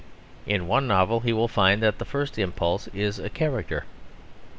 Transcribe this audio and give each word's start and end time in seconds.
In 0.47 0.67
one 0.67 0.87
novel 0.87 1.19
he 1.19 1.31
will 1.31 1.47
find 1.47 1.83
that 1.83 1.99
the 1.99 2.05
first 2.05 2.39
impulse 2.39 2.87
is 2.87 3.19
a 3.19 3.29
character. 3.29 3.83